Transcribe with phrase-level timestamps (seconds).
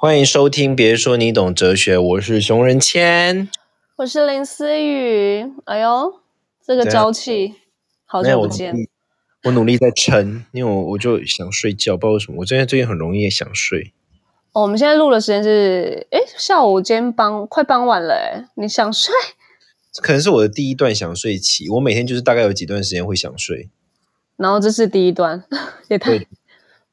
[0.00, 3.48] 欢迎收听，别说你懂哲学，我是熊仁谦，
[3.96, 5.44] 我是林思雨。
[5.64, 6.20] 哎呦，
[6.64, 7.56] 这个朝气，
[8.04, 8.72] 好久不见。
[9.42, 13.92] 我努力在撑，因为我我就想睡觉，不知道为什么，我最近最近很容易想睡。
[14.52, 19.12] 哦，我们现在录的时间是，哎，下午今天傍快傍晚了，哎，你想睡？
[20.00, 23.68] 可能是我的第一段想睡期，我每天就是大概有几段时间会想睡，
[24.36, 25.42] 然后这是第一段，
[25.90, 26.24] 也太。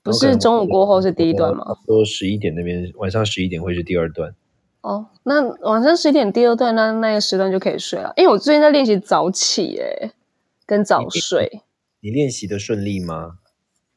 [0.05, 1.65] 不是中午过后是第一段吗？
[1.87, 4.35] 说十一点那边晚上十一点会是第二段。
[4.81, 8.13] 哦，那晚上十一点第二段，那那个时段就可以睡了。
[8.15, 10.11] 因为我最近在练习早起，哎，
[10.67, 11.63] 跟早睡。
[12.01, 13.39] 你练习的顺利吗？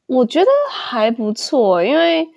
[0.07, 2.27] 我觉得还不错，因为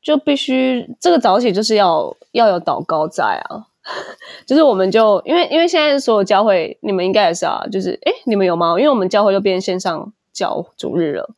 [0.00, 3.66] 就必须这个早起就是要要有祷告在啊，
[4.46, 8.78] 就是我们就因为因为现在所有教会，你们应该也是啊，就是哎，你们有吗？
[8.78, 11.34] 因为我们教会就变线上教主日了。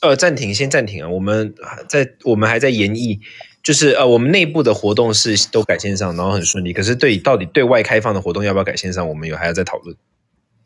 [0.00, 1.08] 呃，暂停，先暂停啊！
[1.08, 1.54] 我们
[1.88, 3.20] 在我们还在研议，
[3.62, 6.72] 就是呃，我们内部的活动是都改线上，然后很顺利。
[6.72, 9.96] 可是对到底对外开放的活动要不要改线上，我们有还要再讨论。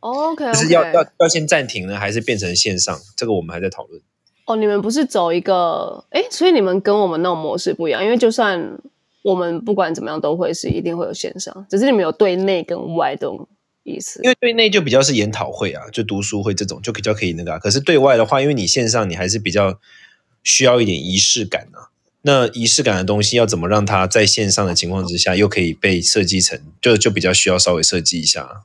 [0.01, 2.99] OK，就是要要要先暂停呢，还是变成线上？
[3.17, 4.01] 这个我们还在讨论。
[4.47, 8.79] 哦，你们不是走一个哎，所以你们跟我们那种模式不一样，因为就算
[9.23, 13.49] 我们不管怎么样都会是一定会有线上，只是你们有对内跟外都。
[13.85, 17.59] 意思，因为对内就比较是研讨会啊，就读书会这种就比较可以那个。
[17.59, 19.79] 可是对外的话，因为你线上你还是比较
[20.43, 21.91] 需要一点仪式感啊。
[22.25, 28.63] 那仪式感的东西要怎么让它在线上的情况之下又可以被设计成，就就比较需要稍微设计一下。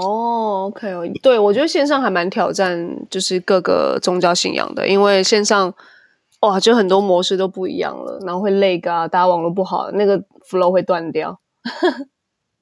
[0.00, 5.74] 哦，OK，对我觉得线上还蛮挑战，就是各个宗教信仰的，因为线上
[6.40, 10.18] 哇，就很多模式都不一样了，然后会累啊，大家网络不好，那个
[10.48, 11.38] flow 会断掉。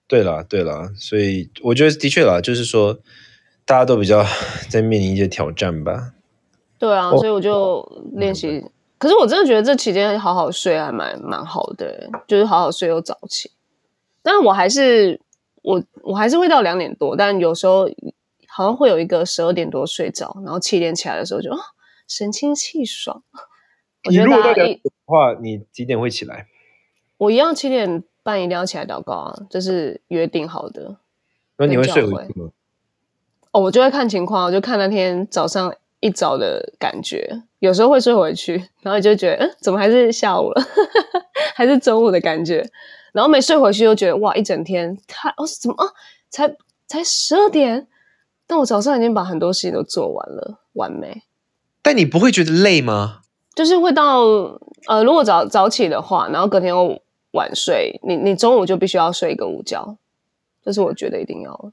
[0.06, 2.98] 对啦，对啦，所以我觉得的确啦，就是说
[3.64, 4.22] 大家都比较
[4.68, 6.12] 在面临一些挑战吧。
[6.78, 8.62] 对啊，所以我就练习。
[8.98, 13.50] 可是我真的觉得这期间好好睡还蛮蛮好的，就是好好睡又早起。
[14.22, 15.20] 但是我还是
[15.62, 17.88] 我我还是会到两点多，但有时候
[18.46, 21.58] 好像会有一个十二点多睡着，然后七点起来的时候就啊
[22.06, 23.22] 神清气爽。
[24.10, 26.46] 你如果到两点的话，你几点会起来？
[27.16, 28.04] 我一样七点。
[28.24, 30.96] 半一定要起来祷告啊，这是约定好的。
[31.58, 32.48] 那你会睡回去吗？
[33.52, 40.62] 哦，我就会看情况，我就看那天早上一早的感觉，有时候会睡回去，然后就觉得，嗯，怎么还是下午了，
[41.54, 42.68] 还是中午的感觉，
[43.12, 45.92] 然后没睡回去又觉得，哇，一整天太哦，怎么啊，
[46.30, 46.56] 才
[46.88, 47.86] 才十二点，
[48.46, 51.22] 但我早上已经把很多事情都做完了，完美。
[51.82, 53.20] 但你不会觉得累吗？
[53.54, 54.22] 就是会到
[54.88, 57.00] 呃，如果早早起的话，然后隔天又。
[57.34, 59.96] 晚睡，你你中午就必须要睡一个午觉，
[60.64, 61.72] 这是我觉得一定要。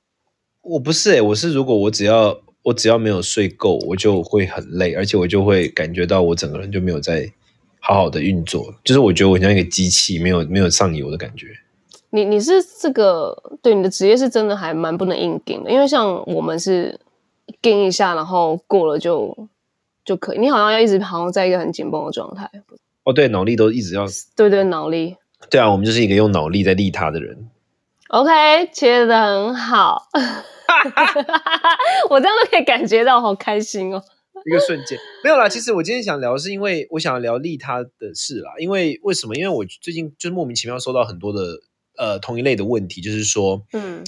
[0.61, 7.31] 我不是哎，我是如果我只要我只要没有睡够，我就会很累，而且我就会感觉到我整个人就没有在
[7.79, 11.47] 好好的运作，就是我觉得我像一个机器，没有没有上游的感觉。
[12.11, 16.99] 你你是这个对你的职业是真的还蛮不能硬顶的，因为像我们是
[17.61, 19.35] 顶一下，然后过了就
[20.03, 20.39] 就可以。
[20.39, 22.49] 你好像要一直好像在一个很紧绷的状态。
[23.03, 24.05] 哦，对，脑力都一直要。
[24.35, 25.15] 对对，脑力。
[25.49, 27.49] 对啊，我们就是一个用脑力在利他的人。
[28.09, 30.07] OK，切的很好，
[32.09, 34.03] 我这样都可以感觉到好开心哦。
[34.45, 38.53] 一个瞬间没有啦，其实我今天想聊，是因为我想聊利他的事啦。
[38.57, 39.35] 因为为什么？
[39.35, 41.59] 因为我最近就是莫名其妙收到很多的
[41.97, 44.03] 呃同一类的问题，就是说，嗯，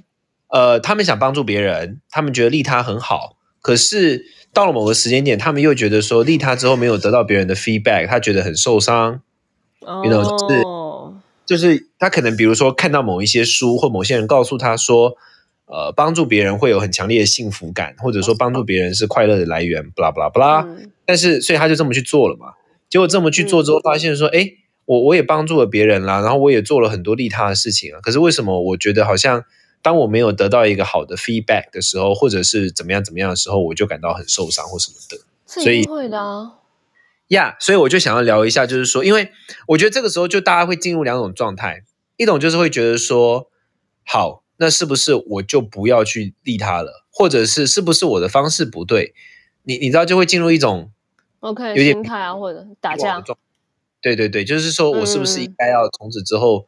[0.47, 9.21] 呃，他们想帮助别人，他们觉得利他很好，可是到了某个时间点，他们又觉得说利他之后没有得到别人的 feedback，他觉得很受伤。
[9.81, 10.01] 哦，
[10.49, 10.82] 是。
[11.45, 15.17] 就是他可能，比如说看到某一些书，或某些人告诉他说，
[15.65, 20.67] 呃，帮助别人会有很强烈的幸福感，或者说帮助别人是快乐的来源，不啦不啦不啦。
[21.05, 22.53] 但是，所以他就这么去做了嘛。
[22.89, 24.51] 结果这么去做之后，发现说，哎，
[24.85, 27.99] 我我也帮助了别人啦，然后我也做了很多利他的事情啊。
[28.01, 29.43] 可是为什么我觉得好像
[29.81, 35.17] 当我没有得到一个好的 feedback 的时候，或者是怎么样怎么样的时候，我就感到很受伤或什么的。
[35.45, 36.62] 所以会的。
[37.33, 39.31] 呀，所以我就想要聊一下，就是说，因为
[39.67, 41.83] 我觉得这个时候就大家会进入两种状态，
[42.17, 43.49] 一种就是会觉得说，
[44.05, 49.13] 好，那是不是我就不要去利他了，或者是是不是我的方式不对？
[49.63, 50.91] 你你知道就会进入一种
[51.39, 53.23] OK 有点心态啊，或者打架。
[54.01, 56.65] 对对对，就是说我是不是应该要从此之后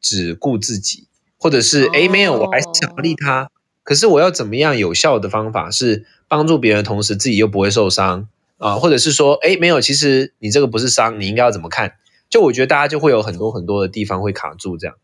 [0.00, 1.06] 只顾自己，
[1.36, 3.50] 或者是哎没有，我还是想利他，
[3.82, 8.26] 可是我要怎么样有效的方法是帮助别人，同时自己又不会受伤？
[8.58, 11.94] 啊，或者是说，哎，没有，其实你这个不是伤，你应该要怎么看？
[12.28, 14.96] 就我觉得大家就会有很多很多的地方会卡住，这样。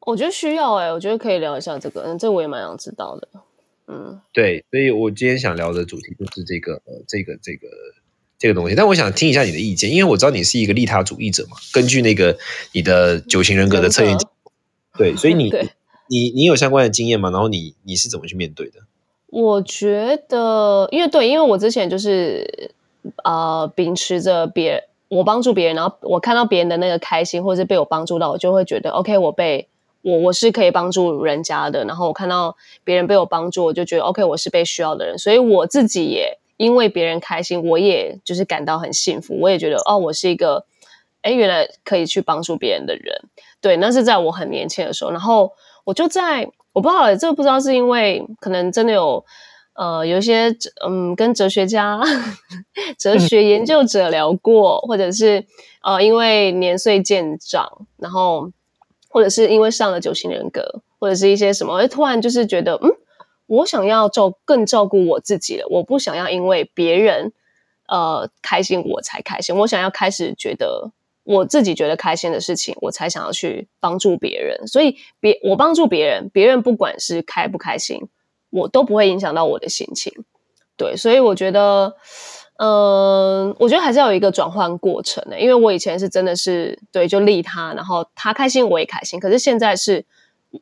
[0.00, 3.28] 我觉得需要哎，我觉得可以聊一下这个，嗯，这我也蛮想知道的。
[3.88, 7.68] 嗯，对，所以我今天想聊的主题就是这个，呃，这个，这个
[8.38, 8.74] 这个东西。
[8.74, 11.56] 但我想听一下你的意见，因为我知道你是一个利他主义者嘛。
[11.72, 12.36] 根据那个
[12.72, 14.16] 你的九型人格的测验，
[14.98, 15.52] 对，所以你
[16.10, 17.30] 你你有相关的经验吗？
[17.30, 18.80] 然后你你是怎么去面对的？
[19.28, 22.72] 我觉得，因为对，因为我之前就是
[23.24, 29.68] 呃，秉持着别我帮助别人，然后我看到别人的那个开心，或者是被我帮助到，我就会觉得 OK，我被
[30.02, 31.84] 我我是可以帮助人家的。
[31.84, 35.18] 然后我看到别人被我帮助，我就觉得 OK，我是被需要的人。
[35.18, 39.38] 所以我自己也因为别人开心，我也就是感到很幸福。
[39.40, 40.64] 我也觉得哦，我是一个
[41.22, 43.22] 哎，原来可以去帮助别人的人。
[43.60, 45.52] 对，那是在我很年轻的时候，然后
[45.84, 46.50] 我就在。
[46.76, 49.24] 我不知道，这个不知道是因为可能真的有，
[49.76, 50.56] 呃，有一些
[50.86, 52.00] 嗯，跟哲学家、
[52.98, 55.44] 哲学研究者聊过，或者是
[55.82, 58.50] 呃，因为年岁渐长，然后
[59.08, 62.90] 或者是因为上了九型人格，或者是一些什么，突然就是觉得，嗯，
[63.46, 67.32] 我想要照更照顾我自己了，我不想要因为别人
[67.88, 70.92] 呃开心我才开心，我想要开始觉得。
[71.28, 74.64] 我自己觉得开心的事情，我才想要去帮助别人。
[74.68, 77.98] 所以，别我帮助别人，别人不管是开不开心，
[78.50, 80.24] 我都不会影响到我的心情。
[80.76, 81.94] 对，所以我觉得，
[82.58, 85.40] 嗯，我觉得还是要有一个转换过程的。
[85.40, 89.18] 因为我以前是真的是对，就利他，然后他开心我也开心。
[89.18, 90.04] 可是现在是，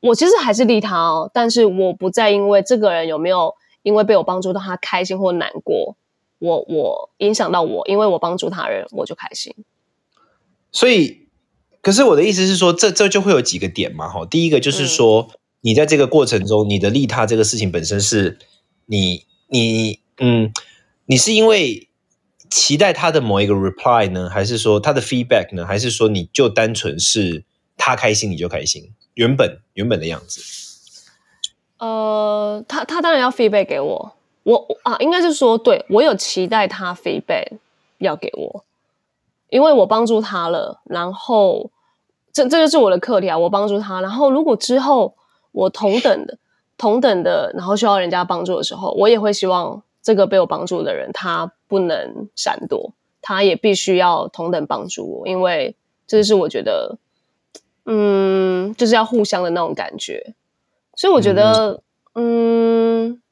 [0.00, 5.96] 我其实还是利他哦，但是我不再因为这个人有没有因为被我帮助到他开心或难过，
[6.38, 9.52] 我我影响到我，因为我帮助他人，我就开心。
[10.70, 11.28] 所以，
[11.82, 14.24] 可是我的意思是说，这这就会有几个点嘛，哈。
[14.26, 15.28] 第一个就是说，
[15.64, 18.38] 你在这个过程中，你的利他这个事情本身是，
[18.84, 20.52] 你你嗯，
[21.06, 21.88] 你是因为
[22.50, 27.44] 期待他的某一个 reply 呢，还是说他的 feedback 呢，还是说你就单纯是
[27.78, 30.42] 他开心你就开心，原本原本的样子？
[31.78, 34.12] 呃，他他当然要 feedback 给我，
[34.42, 37.56] 我啊，应该是说，对我有期待他 feedback
[37.96, 38.64] 要给我。
[39.48, 41.70] 因为我帮助他了，然后
[42.32, 43.38] 这这就是我的课题啊！
[43.38, 45.14] 我帮助他，然后如果之后
[45.54, 46.36] 我同等的、
[46.76, 52.92] 同等的，然后需要人家帮助的时候，我也会希望这个被我帮助的人他不能闪躲，
[53.22, 56.98] 他也必须要同等帮助我，因为这是我觉得，
[57.86, 60.34] 嗯，就是要互相的那种感觉。
[60.96, 61.80] 所以我觉得，
[62.14, 63.22] 嗯，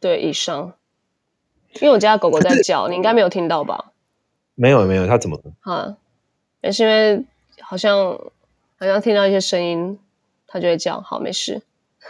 [0.00, 0.72] 对，以上，
[1.74, 3.92] 因为我家狗狗在叫，你应该没有听到吧？
[4.54, 5.36] 没有没有，它怎么？
[5.36, 5.52] 了？
[5.60, 5.96] 啊，
[6.62, 7.24] 也是因为
[7.60, 8.18] 好像
[8.78, 9.98] 好像听到一些声音，
[10.52, 11.00] 他就会这样。
[11.02, 11.62] 好，没事。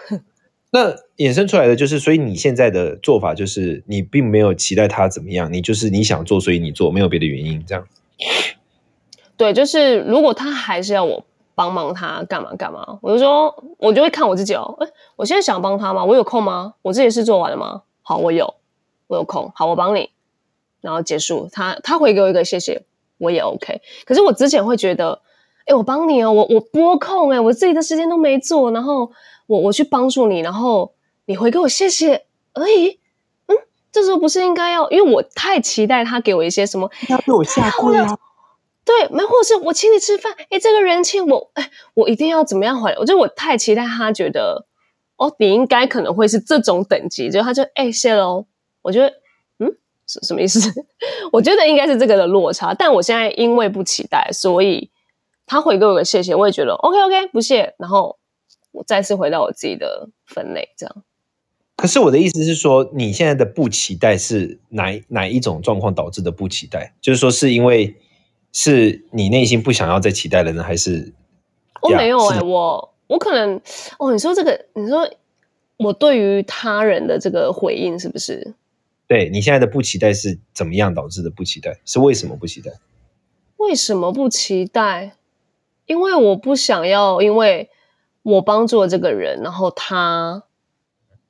[0.72, 7.86] 那衍生出来的就是，所以你现在的做法就是，你并没有期待他怎么样，你就是你想做，所以你做，没有别的原因，这样。
[9.36, 14.76] 对，就是如果他还是要我帮忙他干嘛干嘛，我就说，我就会看我自己哦。
[14.80, 14.86] 哎，
[15.16, 16.04] 我现在想帮他吗？
[16.04, 16.74] 我有空吗？
[16.82, 17.82] 我这些事做完了吗？
[18.02, 18.54] 好，我有，
[19.08, 19.52] 我有空。
[19.54, 20.10] 好，我帮你。
[20.80, 22.84] 然后结束，他他回给我一个谢谢，
[23.18, 23.82] 我也 OK。
[24.06, 25.20] 可是我之前会觉得，
[25.66, 29.10] 哎，我帮你哦，我我拨空哎，我自己的时间都没做，然后
[29.46, 30.92] 我我去帮助你，然后
[31.26, 32.24] 你回给我谢谢
[32.54, 32.98] 而已。
[33.46, 33.56] 嗯，
[33.92, 38.18] 这时候不是应该要，因为我太期待他给我一些什么，要被我下跪啊？
[38.84, 42.92] 对，没，或者是我请你吃饭，哎，这个人情我哎，我一定要怎么样还？
[42.96, 44.66] 我觉得我太期待他觉得，
[45.16, 48.46] 哦，你应该可能会是这种等级，就他就哎谢喽，
[48.82, 49.08] 我觉得。
[49.58, 49.76] 嗯
[50.12, 50.58] 是什么意思？
[51.30, 54.90] 我觉得应该是这个的落差，但我现在因为不期待，所以
[55.50, 58.20] 他回给我个谢谢，我也觉得 OK OK 不谢，然后
[58.70, 61.02] 我再次回到我自己的分类，这样。
[61.74, 66.94] 可是我的意思是说，你现在的不期待是哪哪一种状况导致的不期待？
[67.00, 67.96] 就是说，是因为
[68.52, 71.12] 是你内心不想要再期待了呢，还是
[71.82, 73.60] 我没有哎，我我可能
[73.98, 75.10] 哦，你说这个，你说
[75.78, 78.54] 我对于他人的这个回应是不是？
[79.08, 81.80] 对你现在的不期待是怎么样导致的不期待？
[81.84, 82.70] 是为什么不期待？
[83.56, 85.16] 为什么不期待？
[85.90, 87.68] 因为我不想要，因为
[88.22, 90.44] 我帮助了这个人，然后他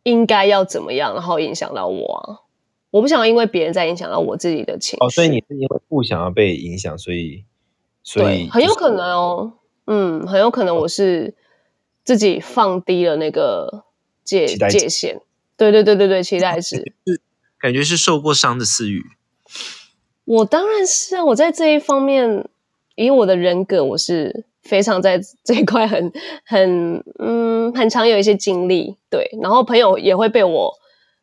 [0.02, 2.45] 应该要怎么样，然后影响到我。
[2.90, 5.07] 我不想因为别人在影响到我自己的情绪。
[5.07, 7.47] 哦，所以你是因为不想要被影响，所以
[8.02, 9.52] 所以很有可能哦，
[9.87, 11.35] 嗯，很有可能我是
[12.05, 13.85] 自己放低了那个
[14.23, 15.23] 界界限。
[15.57, 16.93] 对对对对对，期待值。
[17.59, 19.02] 感觉是受过伤的思雨，
[20.26, 21.25] 我当然是啊！
[21.25, 22.47] 我在这一方面，
[22.97, 26.12] 以我的人格，我是非常在这一块很
[26.46, 28.96] 很嗯很常有一些经历。
[29.10, 30.72] 对，然后朋友也会被我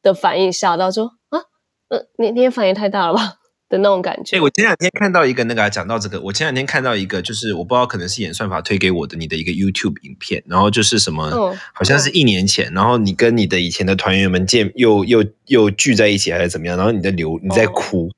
[0.03, 1.39] 的反应吓到，说啊，
[1.87, 3.35] 呃，你你也反应太大了吧？
[3.69, 4.37] 的那种感觉。
[4.37, 11.29] 哎，我前两天看到一个那个讲到这个，我前两天看到一个，就是我不知道可能是演算法推给我的你的一个 YouTube 影片，然后就是什么，
[11.73, 18.09] 好像是一年前，然后你跟你的以前的团员们见又又又聚在一起还是怎么样，然后你在流你在哭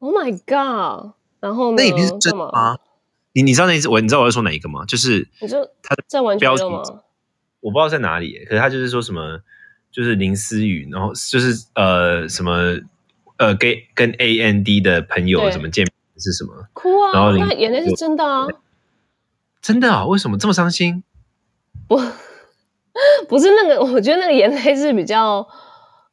[0.00, 1.12] ，Oh my god！
[1.40, 2.50] 然后那一定是真吗？
[3.34, 4.84] 你你知道那我你知道我在说哪一个吗？
[4.86, 6.82] 就是你说他在玩标题吗？
[7.60, 9.40] 我不知道在哪里，可是他就是说什么，
[9.90, 12.78] 就是林思雨，然后就是呃什么
[13.36, 16.52] 呃跟跟 A N D 的朋友怎么见面是什么？
[16.72, 17.12] 哭啊！
[17.12, 18.46] 然后那眼泪是真的啊！
[19.60, 20.04] 真的啊？
[20.06, 21.04] 为什么这么伤心？
[21.86, 21.96] 不，
[23.28, 25.46] 不是那个，我觉得那个眼泪是比较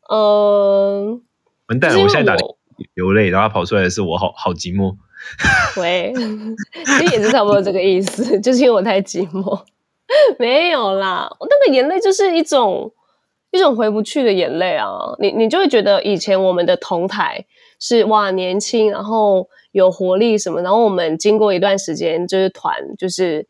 [0.08, 1.20] 呃，
[1.68, 2.02] 完蛋了！
[2.02, 2.38] 我现在打
[2.94, 4.96] 流泪，然后跑出来的是我好好寂寞。
[5.80, 9.62] 喂，其实也是差不多这个意思，就是因为我太寂寞。
[10.40, 12.92] 没有啦，我那个眼泪就是一种
[13.52, 14.88] 一种回不去的眼泪啊！
[15.20, 17.46] 你你就会觉得以前我们的同台
[17.80, 23.48] 是哇年轻，然后有活力什么，然后我们经过一段时间就是团，就是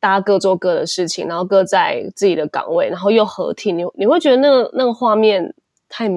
[0.00, 5.54] 大家各做各的事情，然后各在自己的岗位，然后又合体，你你会觉得那个那个画面
[5.88, 6.10] 太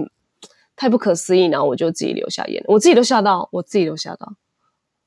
[0.76, 4.34] 太不可思议，然后我就自己流下眼泪，我自己都吓到，我自己都吓到。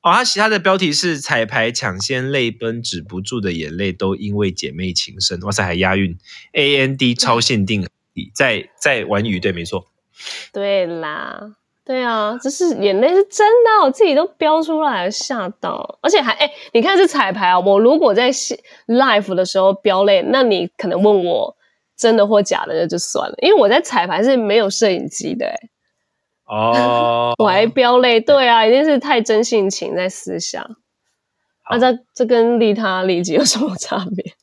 [0.01, 5.41] 哦，他其他的标题是彩排抢先泪奔，止不住的眼泪都因为姐妹情深。
[5.41, 6.17] 哇塞，还押韵
[6.53, 7.85] ！A N D 超限定，
[8.33, 9.87] 在在玩语，对，没错。
[10.53, 15.99] 对啦，对啊，这是眼泪是真的，我自己都飙出来吓到。
[16.01, 18.31] 而且还哎，你看是彩排啊，我如果在
[18.87, 21.57] live 的时候飙泪，那你可能问我
[21.97, 25.69] 真的或假的，那就算了，因为我在彩排是没有摄影机的，哎。
[26.49, 30.77] 哦，我还飙泪，对啊，一定是太真性情在思想。
[31.69, 34.33] 那这这跟利他利己有什么差别？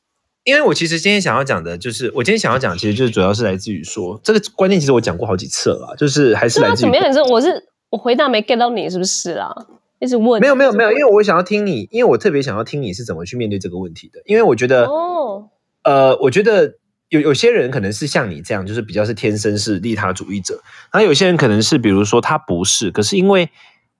[0.44, 7.12] 因为我其实今天想要讲的，就是我今天想要讲，其实就是主要是来自于说这个观念，其实我讲过好几次了，就是还是来自于怎么样？
[7.12, 9.52] 是我是我回答没 get 到你是不是啊？
[9.98, 15.48] 一直问没有没有没有，因为我想要听你，因为我特别想要听你是怎么去面对这个问题的，因为我觉得哦，
[15.82, 16.75] 呃，我觉得。
[17.08, 23.50] 有有些人可能是像你这样，就是比较是天生是利他主义者，那有些人可能是，比如说他不是，可是因为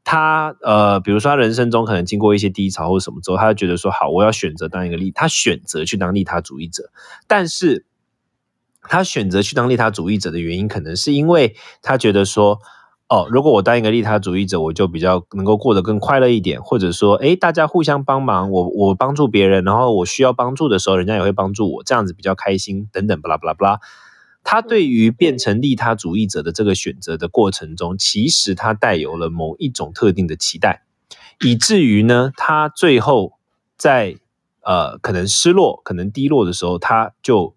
[0.05, 6.91] 他呃，比如说他人生中可能经过一些低潮或什么之后，他就觉得说好，我要选择当一个利，他选择去当利他主义者，
[7.27, 7.85] 但是
[8.83, 12.61] 他选择去当利他主义者的原因，可能是因为他觉得说。
[13.09, 23.81] 哦，如果我当一个利他主义者，我就比较能够过得更快乐一点，或者说，哎，大家互相帮忙，我我帮助别人，然后我需要帮助的时候，人家也会帮助我，这样子比较开心，等等，巴拉巴拉巴拉。
[24.43, 30.83] 他对于变成利他主义者的这个选择的过程中，其实他带有了某一种特定的期待，
[31.45, 33.35] 以至于呢，他最后
[33.77, 34.17] 在
[34.63, 37.55] 呃可能失落、可能低落的时候，他就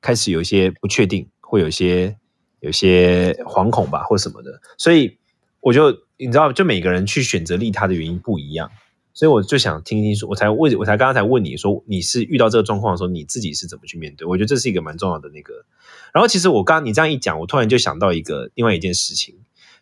[0.00, 2.16] 开始有一些不确定，会有一些。
[2.64, 5.18] 有些惶恐吧，或什么的，所以
[5.60, 8.70] 我就你知道，就每个人去选择利他的原因不一样，
[9.12, 14.26] 所以我就想听听说，我才问，我才刚刚才问你说，你是遇到这个状况的时候，你自己是怎么去面对？
[14.26, 15.66] 我觉得这是一个蛮重要的那个。
[16.14, 19.34] 然后其实我刚你这样一讲，我突然就想到一个另外一件事情，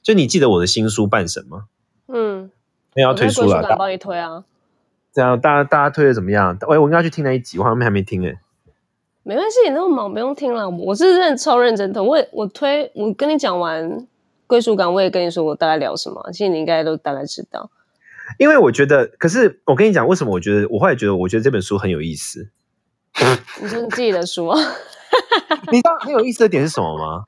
[0.03, 1.67] 就你记得我的新书《半神》吗？
[2.09, 2.51] 嗯，
[2.97, 4.45] 那要推出了，帮你推啊。
[5.12, 6.59] 这样大家大家推的怎么样？
[6.67, 8.39] 喂，我应该去听那一集，我好像还没听诶。
[9.25, 10.69] 没关系，你那么忙不用听了。
[10.69, 14.07] 我是认超认真的，我我推我跟你讲完
[14.47, 17.71] 归属感，我也跟你说我大概聊什么，其实你应该都大概知道。
[18.38, 22.50] 因为我觉得，可是我跟你讲，为什么我觉得我后来觉得，我觉得这本书很有意思。
[23.61, 24.59] 你说你自己的书啊？
[25.71, 27.25] 你知道很有意思的点是什么吗？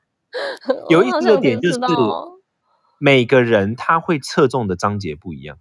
[0.89, 1.79] 有意思的点就是
[2.97, 5.57] 每个人他会侧重的章节不一样，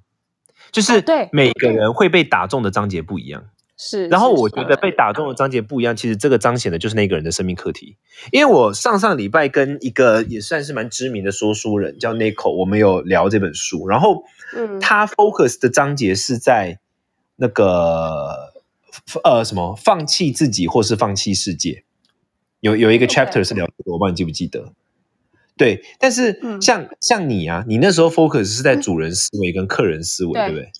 [0.72, 3.44] 就是对每个人会被打中的章节不一样。
[3.76, 7.96] 是，然后我觉得被打中的章节不一样，其实这个彰显的就是那个人的生命课题。
[8.30, 14.24] 因为我上上礼拜跟一个也算是蛮知名的说书人叫 Nico，我们有聊这本书，然后，
[14.56, 16.78] 嗯，他 focus 的章节是在
[17.36, 18.52] 那个
[19.24, 21.82] 呃什么放弃自己或是放弃世界，
[22.60, 24.72] 有有一个 chapter 是聊这个，我不知道你记不记得？
[25.56, 30.62] 对，但是像像你啊，你那时候 focus 是在主人思维跟客人思维，对不对？
[30.62, 30.72] 对，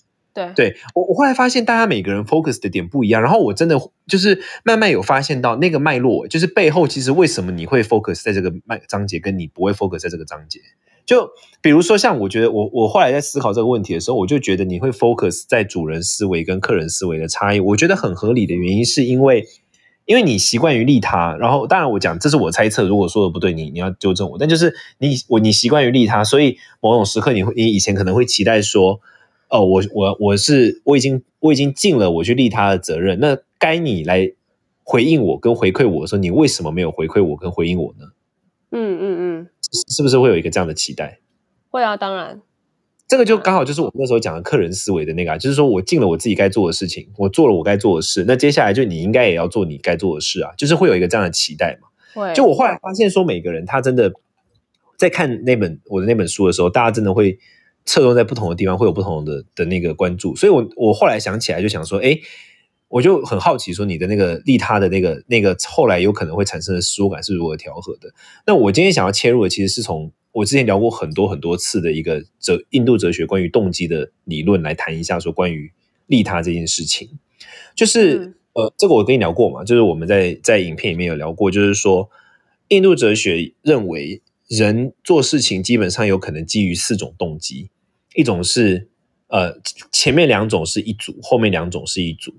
[0.53, 10.59] 对我我后来发现，大家每个人 focus 的点不一样，然后我真的就是慢慢有发现到那个脉络，就是背后其实为什么你会 focus 在这个脉章节，跟你不会 focus 在这个章节。
[11.05, 11.29] 就
[11.61, 19.45] 比如说，像我觉得我我后来在思考这个问题的时候，我就觉得你会 focus 在主人思维跟客人思维的差异，我觉得很合理的原因是因为，
[20.05, 28.99] 因为你习惯于利他，然后当然我讲这是我猜测，如果说的不对，你你要纠正我，但就是你我你习惯于利他，所以某种时刻你会你以前可能会期待说。
[29.49, 34.31] 哦，我我我是我已经我已经尽了我去利他的责任，那该你来
[34.83, 38.07] 回应我跟回馈我的时候，你为什么没有回馈我跟回应我呢？
[38.71, 39.47] 嗯嗯嗯，
[39.87, 41.19] 是不是会有一个这样的期待？
[41.69, 42.41] 会啊，当然，
[43.07, 51.87] 这个就刚好就是我们那时候讲的客人思维的那个啊，就是说我尽了我自己该做的事情，我做了我该做的事，那接下来就你应该也要做你该做的事啊，就是会有一个这样的期待嘛。
[52.13, 54.11] 会，就我后来发现说，每个人他真的
[54.97, 57.37] 在看那本我的那本书的时候，大家真的会。
[57.85, 60.35] 侧重在不同的地方，会有不同的的那个关注。
[60.35, 62.19] 所以，我我后来想起来就想说，哎，
[62.87, 68.11] 我就很好奇，说你的那个利他的那个那个后来有可能会产生的失落感是如何调和的？
[68.47, 75.71] 那我今天想要切入的，其实是从我之前聊过很多很多次的一个哲印度哲学关于动机的理论来谈一下，说关于
[76.07, 77.09] 利他这件事情，
[77.75, 82.09] 就是呃，这个我跟你聊过嘛，就是我们在在影片里面有聊过，就是说
[82.69, 87.69] 印度哲学认为人做事情基本上有可能基于四种动机。
[88.15, 88.87] 一种是，
[89.27, 89.59] 呃，
[89.91, 92.33] 前面两种是一组，后面两种是一组，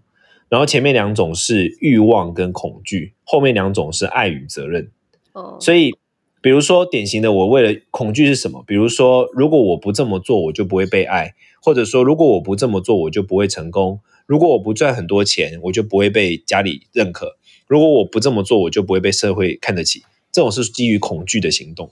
[0.49, 4.90] 然后前面两种是欲望跟恐惧，后面两种是爱与责任。
[5.33, 5.92] 哦，所以，
[6.40, 8.64] 比如说典型的，我为了恐惧是什么？
[8.66, 17.26] 比如说，如果我不这么做，我就不会被爱；或者说，如果我不这么做，我就不会成功；如果我不赚很多钱，我就不会被家里认可；
[17.66, 20.04] 如果我不这么做，我就不会被社会看得起。
[20.33, 21.90] 这种是基于恐惧的行动。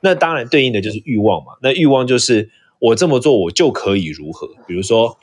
[0.00, 1.54] 那当然对应的就是欲望嘛。
[1.60, 2.50] 那欲望就是。
[2.80, 4.48] 我这么做，我就可以如何？
[4.66, 5.18] 比如说，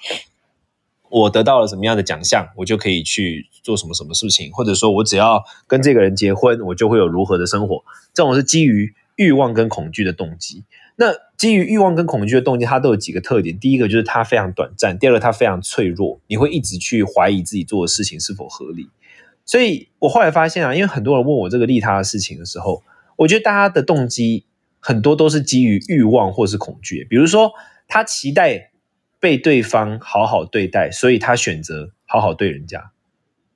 [1.09, 7.83] 我得到了什么样的奖项，我就可以去做什么什么事情，或者说我只要跟这个人结婚，我就会有如何的生活。
[8.13, 10.63] 这种是基于欲望跟恐惧的动机。
[10.97, 13.57] 那基于欲望跟恐惧的动机，它都有几个特点。
[13.57, 18.89] 第一个就是它非常短暂，第二个它非常脆弱，你会一直去怀疑自己做的事情是否合理。
[19.45, 22.83] 所以我后来发现啊，因为很多人问我这个利他的事情的时候，
[23.15, 24.43] 我觉得大家的动机。
[24.87, 27.53] 很多都是基于欲望或是恐惧，比如说
[27.87, 28.69] 他期待
[29.19, 32.91] 被对方好好对待，所以他选择好好对人家，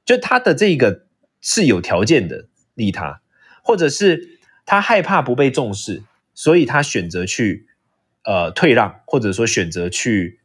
[0.04, 1.06] 就他的这个
[1.40, 3.22] 是有条件的利他，
[3.64, 6.02] 或者是他害怕不被重视，
[6.34, 7.68] 所以他选择去
[8.24, 10.40] 呃退让，或者说选择去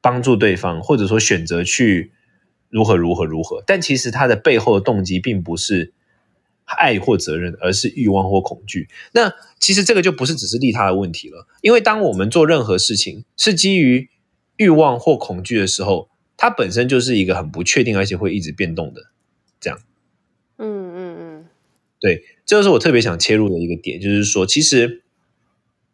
[0.00, 2.12] 帮助对方，或者说选择去
[2.68, 5.92] 如何如何如何，但其实他的背后的动机并不是。
[6.78, 8.88] 爱或责任，而是欲望或恐惧。
[9.12, 14.08] 那其实这个就不是只是利他的问题了，因为当我们做任何事情是基于
[14.56, 19.10] 欲望或恐惧的时候，它本身就是一个很不确定，而且会一直变动的。
[19.60, 19.78] 这样，
[20.58, 21.46] 嗯嗯嗯，
[22.00, 25.02] 对，这就是我特别想切入的一个点，就是说，其实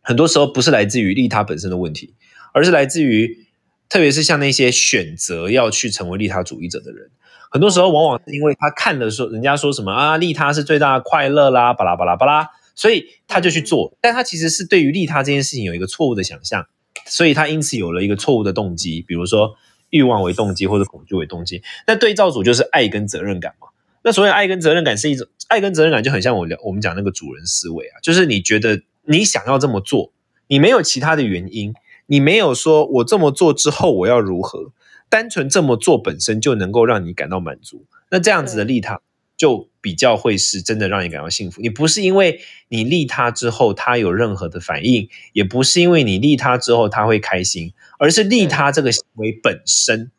[0.02, 2.14] 很多时候不是来自于利他本身的问题，
[2.52, 3.46] 而是来自于，
[3.88, 7.10] 特别是像那些选择要去成为利他主义者的人。
[7.56, 13.96] 很多时候，往往是因为他看的说，人家说什么啊，利他是最大的快乐啦，巴拉巴拉巴拉，所以他就去做。
[14.02, 16.66] 但他其实是对于利他这件事情有一个错误的想象，
[17.06, 19.54] 所以他因此有了一个错误的动机，比如说
[19.88, 21.62] 欲望为动机或者恐惧为动机。
[21.86, 23.68] 那对照组就是爱跟责任感嘛。
[24.02, 30.12] 那所谓爱跟责任感是一种爱跟责任感就很像我聊我们讲那个主人思维啊，就是你觉得你想要这么做，
[30.48, 31.72] 你没有其他的原因，
[32.04, 34.72] 你没有说我这么做之后我要如何。
[35.08, 39.00] 单纯这么做本身就能够让你感到满足，那这样子的利他
[39.36, 41.60] 就比较会是真的让你感到幸福。
[41.60, 50.10] 你不是因为你利他之后他有任何的反应，也不是因为你利他之后他会开心，而是利他这个行为本身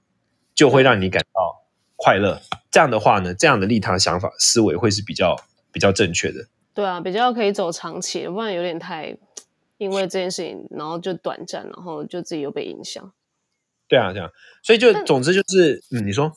[0.54, 1.63] 就会让你感到
[1.95, 2.41] 快乐。
[2.69, 5.36] 这样的话呢，这样的利他想法思维会是比较
[5.71, 6.47] 比较正确的。
[6.73, 9.17] 对啊，比较可以走长期，不然有点太
[9.80, 13.12] 因为这件事情，然后就短暂，然后就自己又被影响。
[13.88, 14.30] 对啊，这样，
[14.62, 16.32] 所以就总之就是，嗯，你说，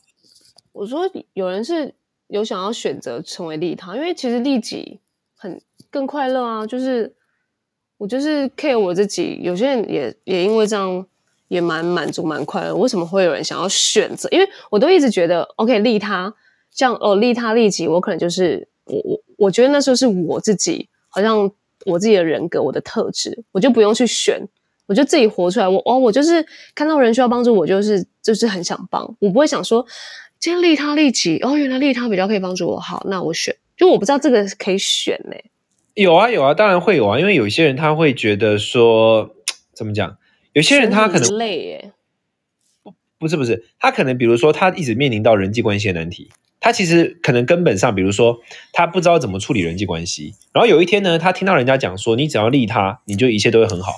[0.72, 1.92] 我说有人是
[2.28, 5.00] 有想要选择成为利他，因为其实利己
[5.36, 5.60] 很
[5.90, 6.64] 更快乐啊。
[6.64, 7.12] 就是
[7.96, 11.04] 我就是 care 我自己，有些人也也因为这样
[11.48, 12.76] 也蛮满足、蛮快乐。
[12.76, 14.28] 为什么会有人想要选择？
[14.30, 16.32] 因为我都一直觉得，OK，利他，
[16.70, 21.50] 像哦，利他利己，我可能就是我我我觉得那时候是我自己，好像
[21.86, 24.46] 我自己的人格、我的特质，我就不用去选。
[24.90, 29.86] 我就自己活出来，我哦，我就是看到人需要帮助，我就是就是很想帮，我不会想说
[30.40, 35.36] 今天利他利己哦，原来利他比较可以帮助我，好，那我选，就我不知道这个可以选呢。
[35.94, 39.30] 有啊有啊，当然会有啊，因为有些人他会觉得说
[39.72, 40.16] 怎么讲，
[40.54, 41.92] 有些人他可能累耶，
[42.82, 48.40] 不不是不是，他可能比如说他一直面临到人际关系的难题，他其实可能根本上，比如说
[48.72, 53.92] 他不知道怎么处理人际关系，然后有一天呢，他听到人家讲说，你只要利他，你就一切都会很好。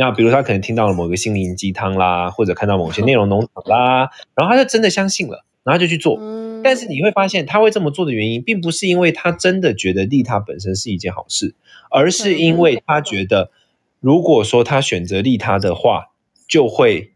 [0.00, 6.20] 那比如他可能听到了某个心灵鸡汤啦，或者看到某些内容农场啦，然后他就真的相信了，然后就去做。
[6.62, 11.56] 但是你会发现，他会这么做的原因，并不是因为他真的觉得利他本身是一件好事，
[11.90, 13.50] 而是因为他觉得，
[13.98, 16.10] 如果说他选择利他的话，
[16.46, 17.10] 就会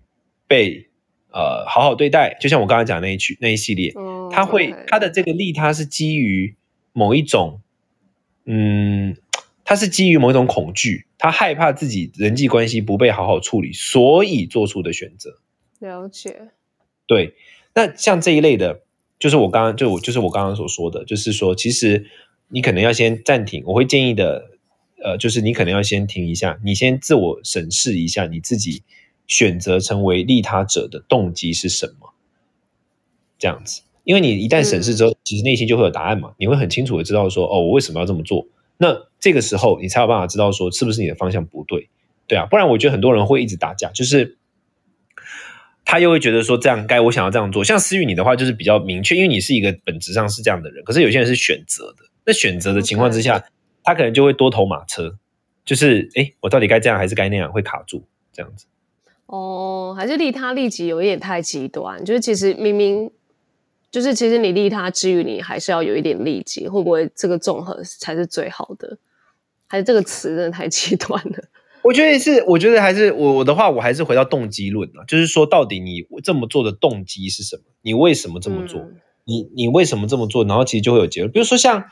[0.48, 0.88] 被
[1.30, 2.36] 呃好好对待。
[2.40, 3.94] 就像我刚才讲那一曲那一系列，
[4.32, 6.56] 他会他的这个利他是基于
[6.92, 7.60] 某一种，
[8.44, 9.16] 嗯。
[9.64, 15.38] 他是基于某一种恐惧，他害怕自己人际关系不被好好处理，所以做出的选择。
[15.79, 16.48] 了解。
[17.07, 17.35] 对，
[17.75, 18.83] 那像这一类的，
[19.18, 22.07] 就是我刚刚就我就是我刚刚所说的，就是说，其实
[22.48, 23.62] 你可能要先暂停。
[23.66, 24.51] 我会建议的，
[25.03, 28.83] 呃，就是你可能要先停一下，你先自我审视一下你自己
[29.27, 32.12] 选择成为利他者的动机是什么？
[33.38, 38.46] 这样子，因为你一旦审视之后，其实内心就会有答案嘛，你会很清楚的知道说，哦，我为什么要这么做？
[38.82, 41.88] 那这个时候，你才有办法知道说，是不是你的方向不对？
[42.26, 44.38] 对啊，不然我觉得很多人会一直打架，就是
[45.84, 47.62] 他又会觉得说这样该我想要这样做。
[47.62, 50.82] 像思雨你的话，就是比较明确，因为你是一个本质上是这样的人。
[50.82, 53.44] 可是有些人是选择的，那选择的情况之下，
[53.84, 55.16] 他可能就会多头马车，
[55.64, 58.66] 就是哎，我到底该这样还是该那样，会卡住这样子。
[59.26, 63.08] 哦，还是利他利己有一点太极端，就是其实明明
[63.92, 68.98] 就是其实你利他之余，你还是要有一点利己，会不会这个综合才是最好的？
[69.68, 71.44] 还是这个词真的太极端了？
[71.85, 77.62] 我觉得是，我觉得还是我我的话，我还是回到动机论啊，就是说，到底你这么做的动机是什么？
[77.83, 78.81] 你为什么这么做？
[79.24, 80.44] 你你为什么这么做？
[80.44, 81.31] 然后其实就会有结论。
[81.31, 81.85] 比如说像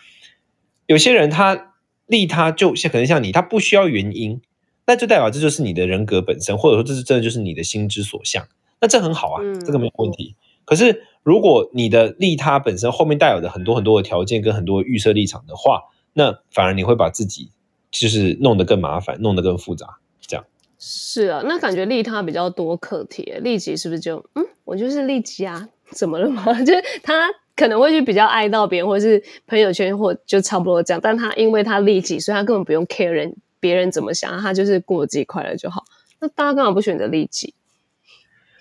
[0.87, 1.75] 有些人他
[2.07, 4.41] 利他，就像可能像你，他不需要原因，
[4.87, 8.49] 那就代表这就是你的人格本身，或者说这是真的就是你的心之所向，
[8.81, 10.35] 那这很好啊，这个没有问题。
[10.65, 17.51] 可是如果你的利他本身后面带有的很多很多的条件跟很多预设立场的话，那反而你会把自己。
[17.93, 20.47] 就是弄得更麻烦，弄得更复杂，这样
[20.79, 21.43] 是啊。
[21.45, 25.69] 那感觉利他比较多课题，利己是不是就嗯，我就是利己啊？
[25.91, 26.45] 怎么了吗？
[26.63, 31.01] 就是他可能会去比较爱到别人，或者是朋友圈，或就差不多这样。
[31.03, 35.83] 但他因为他利己，所以他根本不用 care 人别人怎么想，他就是过自己快乐就好。
[36.21, 37.55] 那大家干嘛不选择利己？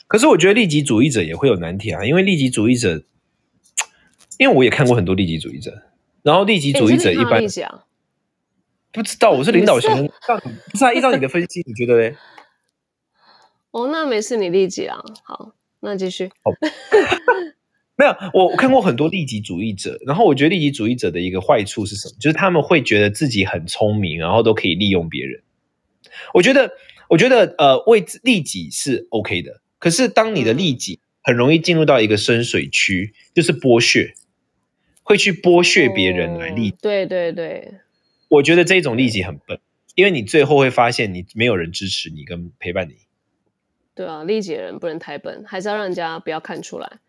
[0.10, 3.04] 可是我觉得利己主义者也会有难题啊，因为利己主义者，
[4.40, 5.84] 因为我也看过很多利己主义者，
[6.24, 7.42] 然后利己主义者一般。
[8.92, 10.10] 不知道我是领导型，
[10.72, 10.92] 不是啊？
[10.92, 12.16] 依照你的分析，你觉得嘞？
[13.70, 14.98] 哦，那没事，你利己啊。
[15.24, 16.32] 好，那继续。
[17.96, 22.16] 没有，我看过很多利己主义者，然后我觉得利己主义者的一个坏处是什么？
[22.20, 25.44] 就是他们会觉得自己很聪明，然后都可以利用别人。
[26.34, 26.72] 我觉得，
[27.10, 29.62] 我觉得，呃，为利己是 OK 的。
[29.80, 34.14] 可是，当你的利己很容易进入到一个深水区，就是剥削，
[35.04, 36.78] 会去剥削别人来利己。
[36.82, 37.74] 对对对。
[38.28, 39.60] 我觉得这种利己很笨，
[39.96, 42.96] 因为你最后会发现你没有人支持你跟陪伴你。
[43.96, 47.00] 对啊，利己的人不能太笨，还是要让人家不要看出来。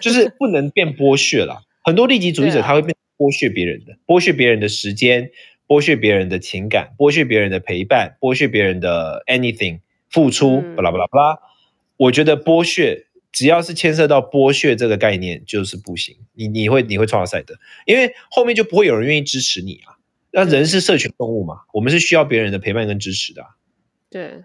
[0.00, 1.62] 就是不能变剥削啦。
[1.82, 5.30] 很多利己主义者他会变剥削别人的，剥削别人的时间，
[5.66, 11.38] 剥削别人的情感，剥削别人的陪伴，剥削别人的 anything 付出，巴拉巴拉巴拉。
[11.96, 17.54] 我觉得剥削只要是牵涉到剥削这个概念就是不行，你你会你会创造赛的，
[17.86, 19.98] 因为后面就不会有人愿意支持你啊。
[20.30, 21.60] 那人是社群动物嘛？
[21.72, 23.44] 我们是需要别人的陪伴跟支持的。
[24.10, 24.42] 对，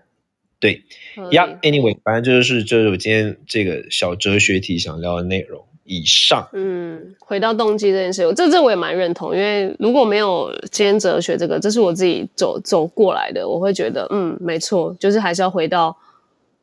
[0.59, 0.83] 对
[1.15, 5.65] ，Yeah，Anyway，反正就是就是我今天这个小哲学题想聊的内容。
[5.91, 9.35] 以上，嗯，回到动机这件事，这这我也蛮认同。
[9.35, 15.97] 因为如果没有今天哲学这个，这是我自己走走过来的，我会觉得，嗯，没错，就是还是要回到，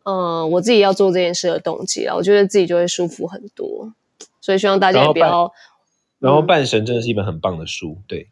[0.09, 3.93] 嗯，我自己要做这件事的动机啊，我觉得自己就会舒服很多。
[4.41, 5.53] 所以希望大家不要。
[6.21, 8.29] 然后《半神》真的是一本很棒的书，对。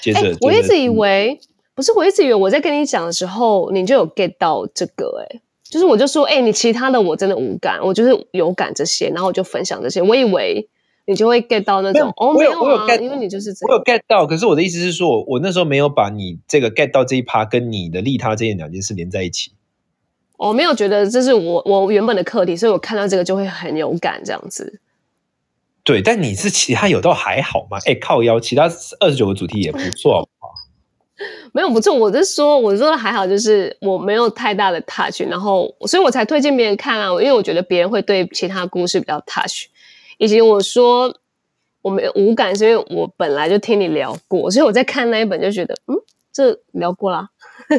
[0.00, 1.40] 接着，我一直以为
[1.74, 5.24] 不是，我一直以为我在跟你讲的时候，你就有 get 到这个。
[5.24, 10.00] 哎，就是我就说，哎，你其他的我真的无感，我就是有感这些，然后我就分享这些。
[10.00, 10.68] 我以为
[11.06, 14.26] 你就会 get 到那种，哦，没有啊，因为你就是我有 get 到。
[14.26, 19.50] 可是我的意思是说，我那时候没有把你这个 get 到这一趴跟你的利他这件两件事连在一起。
[20.36, 24.80] 我没有觉得这是我我原本的课题，所以我看到这个就会很有感，这样子。
[25.82, 27.78] 对，但你是其他有倒还好吗？
[27.86, 28.64] 哎，靠腰，其他
[29.00, 30.28] 二十九个主题也不错，
[31.54, 31.94] 没有不错。
[31.94, 39.66] 我是说，我说的还好，就是我没有太大的 touch，然后所以我才推荐别人看啊，因为我觉得别人会对其他故事比较 touch，
[40.18, 41.16] 以及我说
[41.82, 45.94] 我没有无感，是因为我本来就听你聊过，所以我在看那一本就觉得，嗯，
[46.32, 47.30] 这聊过啦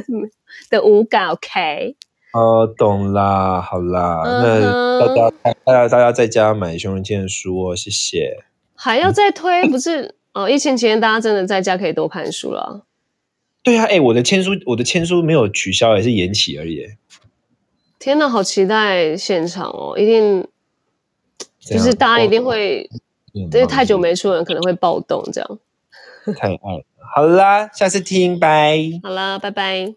[0.71, 1.97] 的无感，OK。
[2.37, 5.31] 哦，懂啦，好啦，那大家
[5.65, 8.43] 大家大家在家买《熊人剑》的书哦，谢谢。
[8.75, 9.67] 还要再推？
[9.69, 12.83] 不是哦，疫情期间大家真的在家可以多看书了。
[13.63, 16.85] 对啊，哎，我的签书，我的签书没有取消，也是延期而已。
[17.97, 19.97] 天哪，好期待现场哦！
[19.97, 20.47] 一定
[21.59, 22.87] 就是大家一定会，
[23.33, 25.59] 因为太久没出人可能会暴动这样。
[26.37, 28.77] 太爱了，好啦，下次听，拜。
[29.01, 29.95] 好啦，拜拜。